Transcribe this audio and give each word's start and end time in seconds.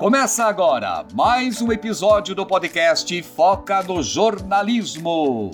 Começa 0.00 0.44
agora 0.44 1.06
mais 1.12 1.60
um 1.60 1.70
episódio 1.70 2.34
do 2.34 2.46
podcast 2.46 3.22
Foca 3.22 3.82
no 3.82 4.02
Jornalismo. 4.02 5.50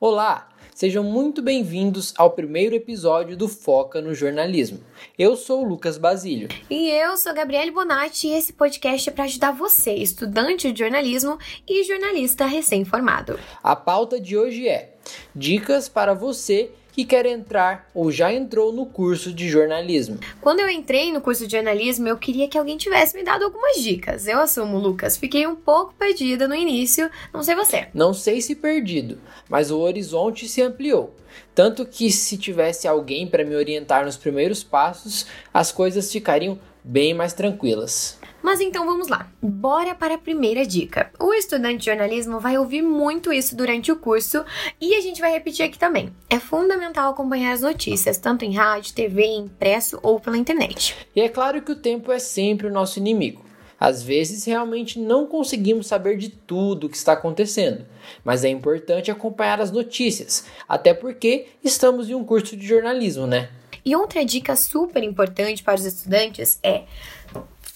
Olá, 0.00 0.48
sejam 0.74 1.04
muito 1.04 1.40
bem-vindos 1.40 2.12
ao 2.18 2.32
primeiro 2.32 2.74
episódio 2.74 3.36
do 3.36 3.46
Foca 3.46 4.00
no 4.00 4.12
Jornalismo. 4.12 4.80
Eu 5.16 5.36
sou 5.36 5.62
o 5.62 5.64
Lucas 5.64 5.96
Basílio. 5.96 6.48
E 6.68 6.90
eu 6.90 7.16
sou 7.16 7.32
Gabriele 7.32 7.70
Bonatti 7.70 8.26
e 8.26 8.32
esse 8.32 8.52
podcast 8.52 9.08
é 9.08 9.12
para 9.12 9.22
ajudar 9.22 9.52
você, 9.52 9.94
estudante 9.94 10.72
de 10.72 10.80
jornalismo 10.80 11.38
e 11.64 11.84
jornalista 11.84 12.44
recém-formado. 12.44 13.38
A 13.62 13.76
pauta 13.76 14.20
de 14.20 14.36
hoje 14.36 14.68
é 14.68 14.96
Dicas 15.32 15.88
para 15.88 16.12
você 16.12 16.72
que 16.94 17.04
quer 17.04 17.26
entrar 17.26 17.90
ou 17.92 18.10
já 18.12 18.32
entrou 18.32 18.72
no 18.72 18.86
curso 18.86 19.32
de 19.32 19.48
jornalismo. 19.48 20.18
Quando 20.40 20.60
eu 20.60 20.70
entrei 20.70 21.12
no 21.12 21.20
curso 21.20 21.44
de 21.44 21.52
jornalismo, 21.56 22.06
eu 22.06 22.16
queria 22.16 22.48
que 22.48 22.56
alguém 22.56 22.76
tivesse 22.76 23.16
me 23.16 23.24
dado 23.24 23.44
algumas 23.44 23.82
dicas. 23.82 24.28
Eu 24.28 24.38
assumo, 24.40 24.78
Lucas, 24.78 25.16
fiquei 25.16 25.44
um 25.44 25.56
pouco 25.56 25.92
perdida 25.94 26.46
no 26.46 26.54
início, 26.54 27.10
não 27.32 27.42
sei 27.42 27.56
você. 27.56 27.88
Não 27.92 28.14
sei 28.14 28.40
se 28.40 28.54
perdido, 28.54 29.18
mas 29.48 29.72
o 29.72 29.80
horizonte 29.80 30.48
se 30.48 30.62
ampliou. 30.62 31.12
Tanto 31.52 31.84
que 31.84 32.12
se 32.12 32.38
tivesse 32.38 32.86
alguém 32.86 33.26
para 33.26 33.44
me 33.44 33.56
orientar 33.56 34.04
nos 34.04 34.16
primeiros 34.16 34.62
passos, 34.62 35.26
as 35.52 35.72
coisas 35.72 36.12
ficariam 36.12 36.58
bem 36.84 37.12
mais 37.12 37.32
tranquilas. 37.32 38.18
Mas 38.44 38.60
então 38.60 38.84
vamos 38.84 39.08
lá, 39.08 39.26
bora 39.40 39.94
para 39.94 40.16
a 40.16 40.18
primeira 40.18 40.66
dica. 40.66 41.10
O 41.18 41.32
estudante 41.32 41.78
de 41.78 41.86
jornalismo 41.86 42.38
vai 42.38 42.58
ouvir 42.58 42.82
muito 42.82 43.32
isso 43.32 43.56
durante 43.56 43.90
o 43.90 43.96
curso 43.96 44.44
e 44.78 44.94
a 44.94 45.00
gente 45.00 45.18
vai 45.18 45.32
repetir 45.32 45.64
aqui 45.64 45.78
também. 45.78 46.12
É 46.28 46.38
fundamental 46.38 47.10
acompanhar 47.10 47.54
as 47.54 47.62
notícias, 47.62 48.18
tanto 48.18 48.44
em 48.44 48.54
rádio, 48.54 48.92
TV, 48.92 49.24
impresso 49.24 49.98
ou 50.02 50.20
pela 50.20 50.36
internet. 50.36 50.94
E 51.16 51.22
é 51.22 51.28
claro 51.30 51.62
que 51.62 51.72
o 51.72 51.76
tempo 51.76 52.12
é 52.12 52.18
sempre 52.18 52.66
o 52.66 52.70
nosso 52.70 52.98
inimigo. 52.98 53.42
Às 53.80 54.02
vezes 54.02 54.44
realmente 54.44 54.98
não 54.98 55.26
conseguimos 55.26 55.86
saber 55.86 56.18
de 56.18 56.28
tudo 56.28 56.86
o 56.86 56.90
que 56.90 56.98
está 56.98 57.14
acontecendo, 57.14 57.86
mas 58.22 58.44
é 58.44 58.50
importante 58.50 59.10
acompanhar 59.10 59.58
as 59.58 59.72
notícias, 59.72 60.44
até 60.68 60.92
porque 60.92 61.46
estamos 61.64 62.10
em 62.10 62.14
um 62.14 62.22
curso 62.22 62.54
de 62.58 62.66
jornalismo, 62.66 63.26
né? 63.26 63.48
E 63.82 63.96
outra 63.96 64.22
dica 64.22 64.54
super 64.54 65.02
importante 65.02 65.62
para 65.62 65.76
os 65.76 65.86
estudantes 65.86 66.58
é 66.62 66.84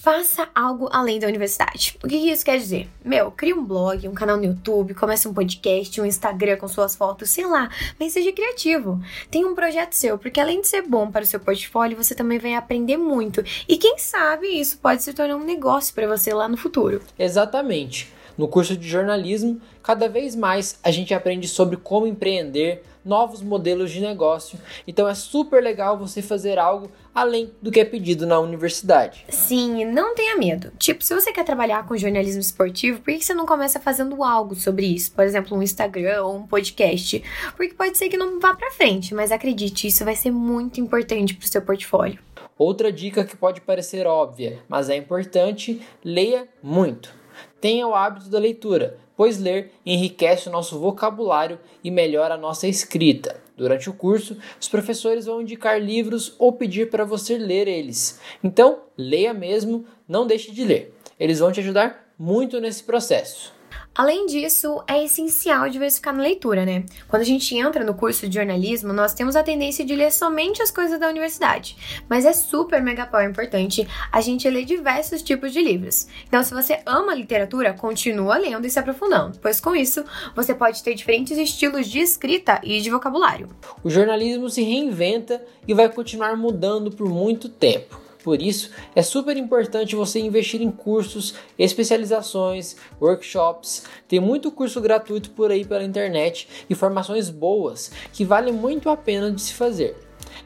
faça 0.00 0.48
algo 0.54 0.88
além 0.92 1.18
da 1.18 1.26
universidade. 1.26 1.98
O 2.02 2.08
que 2.08 2.16
isso 2.16 2.44
quer 2.44 2.56
dizer? 2.56 2.88
Meu, 3.04 3.30
crie 3.32 3.52
um 3.52 3.64
blog, 3.64 4.06
um 4.08 4.14
canal 4.14 4.36
no 4.36 4.44
YouTube, 4.44 4.94
comece 4.94 5.26
um 5.26 5.34
podcast, 5.34 6.00
um 6.00 6.06
Instagram 6.06 6.56
com 6.56 6.68
suas 6.68 6.94
fotos, 6.94 7.30
sei 7.30 7.46
lá, 7.46 7.68
mas 7.98 8.12
seja 8.12 8.32
criativo. 8.32 9.00
Tenha 9.30 9.46
um 9.46 9.54
projeto 9.54 9.94
seu, 9.94 10.16
porque 10.16 10.40
além 10.40 10.60
de 10.60 10.68
ser 10.68 10.82
bom 10.82 11.10
para 11.10 11.24
o 11.24 11.26
seu 11.26 11.40
portfólio, 11.40 11.96
você 11.96 12.14
também 12.14 12.38
vai 12.38 12.54
aprender 12.54 12.96
muito. 12.96 13.42
E 13.68 13.76
quem 13.76 13.98
sabe 13.98 14.46
isso 14.46 14.78
pode 14.78 15.02
se 15.02 15.12
tornar 15.12 15.36
um 15.36 15.44
negócio 15.44 15.92
para 15.92 16.06
você 16.06 16.32
lá 16.32 16.48
no 16.48 16.56
futuro. 16.56 17.02
Exatamente. 17.18 18.17
No 18.38 18.46
curso 18.46 18.76
de 18.76 18.86
jornalismo, 18.86 19.60
cada 19.82 20.08
vez 20.08 20.36
mais 20.36 20.78
a 20.84 20.92
gente 20.92 21.12
aprende 21.12 21.48
sobre 21.48 21.76
como 21.76 22.06
empreender, 22.06 22.84
novos 23.04 23.42
modelos 23.42 23.90
de 23.90 24.00
negócio. 24.00 24.56
Então 24.86 25.08
é 25.08 25.14
super 25.14 25.60
legal 25.60 25.98
você 25.98 26.22
fazer 26.22 26.56
algo 26.56 26.88
além 27.12 27.50
do 27.60 27.72
que 27.72 27.80
é 27.80 27.84
pedido 27.84 28.28
na 28.28 28.38
universidade. 28.38 29.24
Sim, 29.28 29.84
não 29.86 30.14
tenha 30.14 30.36
medo. 30.36 30.70
Tipo, 30.78 31.02
se 31.02 31.12
você 31.12 31.32
quer 31.32 31.44
trabalhar 31.44 31.84
com 31.84 31.96
jornalismo 31.96 32.40
esportivo, 32.40 33.00
por 33.00 33.12
que 33.12 33.24
você 33.24 33.34
não 33.34 33.44
começa 33.44 33.80
fazendo 33.80 34.22
algo 34.22 34.54
sobre 34.54 34.86
isso? 34.86 35.10
Por 35.10 35.24
exemplo, 35.24 35.58
um 35.58 35.62
Instagram 35.62 36.22
ou 36.22 36.36
um 36.36 36.46
podcast? 36.46 37.20
Porque 37.56 37.74
pode 37.74 37.98
ser 37.98 38.08
que 38.08 38.16
não 38.16 38.38
vá 38.38 38.54
para 38.54 38.70
frente, 38.70 39.14
mas 39.14 39.32
acredite, 39.32 39.88
isso 39.88 40.04
vai 40.04 40.14
ser 40.14 40.30
muito 40.30 40.80
importante 40.80 41.34
para 41.34 41.44
o 41.44 41.48
seu 41.48 41.62
portfólio. 41.62 42.20
Outra 42.56 42.92
dica 42.92 43.24
que 43.24 43.36
pode 43.36 43.60
parecer 43.62 44.06
óbvia, 44.06 44.60
mas 44.68 44.88
é 44.88 44.96
importante, 44.96 45.80
leia 46.04 46.48
muito. 46.62 47.17
Tenha 47.60 47.86
o 47.86 47.94
hábito 47.94 48.28
da 48.28 48.38
leitura, 48.38 48.98
pois 49.16 49.38
ler 49.38 49.72
enriquece 49.84 50.48
o 50.48 50.52
nosso 50.52 50.78
vocabulário 50.78 51.58
e 51.82 51.90
melhora 51.90 52.34
a 52.34 52.38
nossa 52.38 52.68
escrita. 52.68 53.40
Durante 53.56 53.90
o 53.90 53.92
curso, 53.92 54.36
os 54.60 54.68
professores 54.68 55.26
vão 55.26 55.42
indicar 55.42 55.80
livros 55.80 56.34
ou 56.38 56.52
pedir 56.52 56.90
para 56.90 57.04
você 57.04 57.36
ler 57.36 57.66
eles. 57.66 58.20
Então, 58.42 58.80
leia 58.96 59.34
mesmo, 59.34 59.84
não 60.06 60.26
deixe 60.26 60.52
de 60.52 60.64
ler. 60.64 60.94
Eles 61.18 61.40
vão 61.40 61.50
te 61.50 61.58
ajudar 61.58 62.12
muito 62.16 62.60
nesse 62.60 62.84
processo. 62.84 63.57
Além 63.98 64.26
disso, 64.26 64.80
é 64.86 65.02
essencial 65.02 65.68
diversificar 65.68 66.14
na 66.14 66.22
leitura, 66.22 66.64
né? 66.64 66.84
Quando 67.08 67.22
a 67.22 67.24
gente 67.24 67.56
entra 67.56 67.82
no 67.82 67.94
curso 67.94 68.28
de 68.28 68.36
jornalismo, 68.36 68.92
nós 68.92 69.12
temos 69.12 69.34
a 69.34 69.42
tendência 69.42 69.84
de 69.84 69.92
ler 69.96 70.12
somente 70.12 70.62
as 70.62 70.70
coisas 70.70 71.00
da 71.00 71.08
universidade, 71.08 71.76
mas 72.08 72.24
é 72.24 72.32
super 72.32 72.80
mega 72.80 73.04
power 73.06 73.28
importante 73.28 73.88
a 74.12 74.20
gente 74.20 74.48
ler 74.48 74.64
diversos 74.64 75.20
tipos 75.20 75.52
de 75.52 75.60
livros. 75.60 76.06
Então, 76.28 76.44
se 76.44 76.54
você 76.54 76.80
ama 76.86 77.12
literatura, 77.12 77.72
continua 77.72 78.38
lendo 78.38 78.68
e 78.68 78.70
se 78.70 78.78
aprofundando, 78.78 79.36
pois 79.40 79.58
com 79.58 79.74
isso 79.74 80.04
você 80.32 80.54
pode 80.54 80.80
ter 80.80 80.94
diferentes 80.94 81.36
estilos 81.36 81.88
de 81.88 81.98
escrita 81.98 82.60
e 82.62 82.80
de 82.80 82.90
vocabulário. 82.90 83.48
O 83.82 83.90
jornalismo 83.90 84.48
se 84.48 84.62
reinventa 84.62 85.44
e 85.66 85.74
vai 85.74 85.88
continuar 85.88 86.36
mudando 86.36 86.92
por 86.92 87.08
muito 87.08 87.48
tempo. 87.48 88.07
Por 88.22 88.42
isso, 88.42 88.70
é 88.94 89.02
super 89.02 89.36
importante 89.36 89.94
você 89.94 90.18
investir 90.20 90.60
em 90.60 90.70
cursos, 90.70 91.34
especializações, 91.58 92.76
workshops. 93.00 93.84
Tem 94.08 94.20
muito 94.20 94.50
curso 94.50 94.80
gratuito 94.80 95.30
por 95.30 95.50
aí 95.50 95.64
pela 95.64 95.84
internet 95.84 96.48
e 96.68 96.74
formações 96.74 97.30
boas 97.30 97.90
que 98.12 98.24
valem 98.24 98.52
muito 98.52 98.90
a 98.90 98.96
pena 98.96 99.30
de 99.30 99.40
se 99.40 99.54
fazer. 99.54 99.96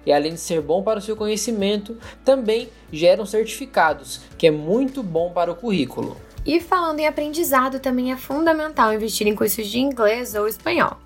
E 0.05 0.13
além 0.13 0.35
de 0.35 0.41
ser 0.41 0.61
bom 0.61 0.83
para 0.83 0.99
o 0.99 1.03
seu 1.03 1.17
conhecimento, 1.17 1.97
também 2.25 2.69
geram 2.93 3.25
certificados, 3.25 4.21
que 4.37 4.47
é 4.47 4.51
muito 4.51 5.03
bom 5.03 5.31
para 5.31 5.51
o 5.51 5.57
currículo. 5.57 6.17
E 6.45 6.59
falando 6.59 6.99
em 6.99 7.07
aprendizado, 7.07 7.79
também 7.79 8.11
é 8.11 8.17
fundamental 8.17 8.93
investir 8.93 9.29
em 9.29 9.35
cursos 9.35 9.69
de 9.69 9.79
inglês 9.79 10.35
ou 10.35 10.49
espanhol. 10.49 10.97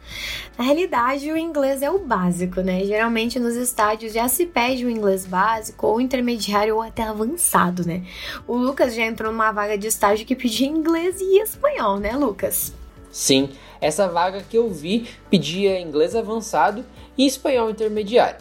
Na 0.57 0.65
realidade, 0.65 1.31
o 1.31 1.37
inglês 1.37 1.83
é 1.83 1.91
o 1.91 1.99
básico, 1.99 2.63
né? 2.63 2.83
Geralmente 2.87 3.39
nos 3.39 3.55
estádios 3.55 4.15
já 4.15 4.29
se 4.29 4.47
pede 4.47 4.87
o 4.87 4.91
inglês 4.91 5.27
básico 5.27 5.87
ou 5.87 6.01
intermediário 6.01 6.77
ou 6.77 6.83
até 6.83 7.03
avançado, 7.03 7.87
né? 7.87 8.03
O 8.47 8.57
Lucas 8.57 8.95
já 8.95 9.05
entrou 9.05 9.31
numa 9.31 9.53
vaga 9.53 9.77
de 9.77 9.87
estágio 9.87 10.25
que 10.25 10.35
pedia 10.35 10.67
inglês 10.67 11.21
e 11.21 11.43
espanhol, 11.43 11.99
né, 11.99 12.13
Lucas? 12.13 12.73
Sim, 13.13 13.51
essa 13.79 14.09
vaga 14.09 14.43
que 14.43 14.57
eu 14.57 14.71
vi 14.71 15.07
pedia 15.29 15.79
inglês 15.79 16.17
avançado 16.17 16.83
e 17.17 17.27
espanhol 17.27 17.69
intermediário. 17.69 18.39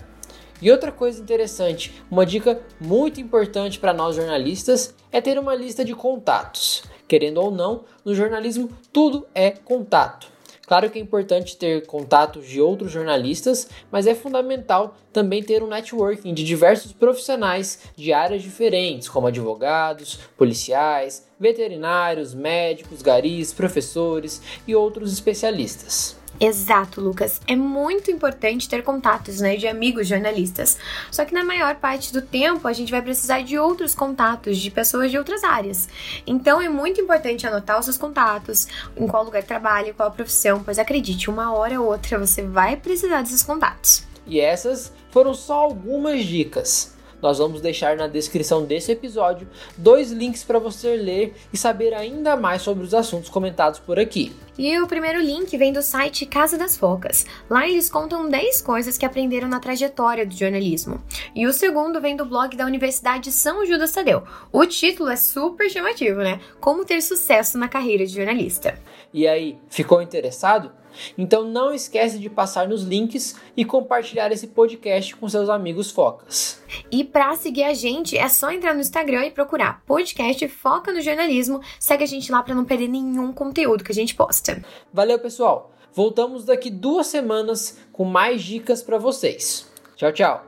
E 0.62 0.72
outra 0.72 0.92
coisa 0.92 1.22
interessante, 1.22 2.02
uma 2.10 2.26
dica 2.26 2.62
muito 2.80 3.20
importante 3.20 3.78
para 3.78 3.94
nós 3.94 4.16
jornalistas 4.16 4.96
é 5.12 5.20
ter 5.20 5.38
uma 5.38 5.54
lista 5.54 5.84
de 5.84 5.94
contatos. 5.94 6.84
Querendo 7.08 7.42
ou 7.42 7.52
não, 7.52 7.84
no 8.04 8.16
jornalismo 8.16 8.70
tudo 8.92 9.28
é 9.36 9.52
contato. 9.52 10.36
Claro 10.66 10.90
que 10.90 10.98
é 10.98 11.02
importante 11.02 11.58
ter 11.58 11.86
contatos 11.86 12.48
de 12.48 12.60
outros 12.60 12.92
jornalistas, 12.92 13.70
mas 13.92 14.08
é 14.08 14.16
fundamental 14.16 14.96
também 15.14 15.44
ter 15.44 15.62
um 15.62 15.68
networking 15.68 16.34
de 16.34 16.44
diversos 16.44 16.92
profissionais 16.92 17.82
de 17.96 18.12
áreas 18.12 18.42
diferentes, 18.42 19.08
como 19.08 19.28
advogados, 19.28 20.20
policiais, 20.36 21.28
veterinários, 21.40 22.34
médicos, 22.34 23.04
garis, 23.04 23.54
professores 23.54 24.42
e 24.68 24.74
outros 24.74 25.14
especialistas. 25.14 26.18
Exato, 26.40 27.00
Lucas. 27.00 27.40
É 27.48 27.56
muito 27.56 28.12
importante 28.12 28.68
ter 28.68 28.84
contatos, 28.84 29.40
né, 29.40 29.56
de 29.56 29.68
amigos 29.68 30.08
jornalistas. 30.08 30.78
Só 31.12 31.24
que 31.24 31.34
na 31.34 31.44
maior 31.44 31.76
parte 31.76 32.12
do 32.12 32.22
tempo 32.22 32.68
a 32.68 32.74
gente 32.74 32.92
vai 32.92 33.02
precisar 33.02 33.42
de 33.42 33.58
outros 33.58 33.96
contatos, 33.96 34.58
de 34.58 34.70
pessoas 34.70 35.12
de 35.12 35.18
outras 35.18 35.44
áreas. 35.44 35.88
Então 36.28 36.62
é 36.62 36.68
muito 36.68 37.00
importante 37.00 37.48
anotar 37.48 37.80
os 37.80 37.86
seus 37.86 37.98
contatos, 37.98 38.68
em 38.98 39.08
qual 39.08 39.24
lugar 39.24 39.44
trabalha, 39.44 39.94
qual 39.94 40.12
profissão, 40.12 40.64
pois 40.64 40.78
acredite, 40.78 41.30
uma 41.30 41.54
hora 41.54 41.80
ou 41.80 41.88
outra 41.88 42.20
você 42.20 42.42
vai 42.42 42.76
precisar 42.76 43.22
desses 43.22 43.44
contatos. 43.44 44.04
E 44.28 44.40
essas 44.40 44.92
foram 45.12 45.34
só 45.34 45.54
algumas 45.54 46.26
dicas. 46.26 46.95
Nós 47.22 47.38
vamos 47.38 47.62
deixar 47.62 47.96
na 47.96 48.08
descrição 48.08 48.66
desse 48.66 48.92
episódio 48.92 49.48
dois 49.78 50.12
links 50.12 50.44
para 50.44 50.60
você 50.60 50.96
ler 50.96 51.36
e 51.52 51.58
saber 51.58 51.94
ainda 51.94 52.36
mais 52.36 52.62
sobre 52.62 52.84
os 52.84 52.94
assuntos 52.94 53.30
comentados 53.30 53.80
por 53.80 54.00
aqui. 54.00 54.36
E 54.58 54.80
o 54.80 54.88
primeiro 54.88 55.20
link 55.20 55.56
vem 55.58 55.74
do 55.74 55.82
site 55.82 56.26
Casa 56.26 56.58
das 56.58 56.78
Focas. 56.78 57.26
Lá 57.50 57.68
eles 57.68 57.90
contam 57.90 58.30
10 58.30 58.62
coisas 58.62 58.98
que 58.98 59.06
aprenderam 59.06 59.50
na 59.50 59.60
trajetória 59.60 60.26
do 60.26 60.36
jornalismo. 60.36 61.04
E 61.36 61.46
o 61.46 61.52
segundo 61.52 62.00
vem 62.00 62.16
do 62.16 62.26
blog 62.26 62.56
da 62.56 62.66
Universidade 62.66 63.32
São 63.32 63.66
Judas 63.66 63.92
Tadeu. 63.92 64.24
O 64.54 64.66
título 64.66 65.10
é 65.10 65.18
super 65.18 65.70
chamativo, 65.70 66.20
né? 66.20 66.40
Como 66.62 66.86
ter 66.86 67.02
sucesso 67.02 67.58
na 67.58 67.68
carreira 67.68 68.06
de 68.06 68.14
jornalista. 68.14 68.80
E 69.14 69.28
aí, 69.28 69.58
ficou 69.70 70.02
interessado? 70.02 70.72
Então 71.18 71.44
não 71.44 71.74
esquece 71.74 72.20
de 72.20 72.30
passar 72.30 72.68
nos 72.68 72.84
links 72.84 73.36
e 73.56 73.66
compartilhar 73.66 74.32
esse 74.32 74.48
podcast 74.48 75.16
com 75.16 75.28
seus 75.28 75.50
amigos 75.50 75.92
focas. 75.92 76.64
E 76.92 77.04
para 77.04 77.36
seguir 77.36 77.64
a 77.64 77.74
gente 77.74 78.18
é 78.18 78.28
só 78.30 78.52
entrar 78.52 78.74
no 78.74 78.82
Instagram 78.82 79.26
e 79.26 79.32
procurar 79.32 79.82
podcast 79.86 80.48
Foca 80.48 80.92
no 80.92 81.02
Jornalismo. 81.02 81.62
Segue 81.80 82.04
a 82.04 82.08
gente 82.08 82.32
lá 82.32 82.42
para 82.44 82.56
não 82.56 82.66
perder 82.66 82.88
nenhum 82.88 83.32
conteúdo 83.34 83.84
que 83.84 83.92
a 83.92 83.96
gente 83.96 84.16
posta. 84.16 84.64
Valeu, 84.94 85.20
pessoal. 85.20 85.72
Voltamos 85.94 86.46
daqui 86.46 86.70
duas 86.70 87.08
semanas 87.08 87.80
com 87.92 88.04
mais 88.04 88.44
dicas 88.44 88.84
para 88.84 88.98
vocês. 88.98 89.72
Tchau, 89.96 90.12
tchau. 90.12 90.46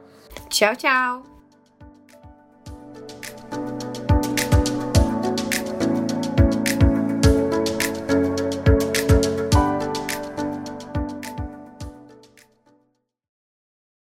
Tchau, 0.49 0.75
tchau. 0.75 1.36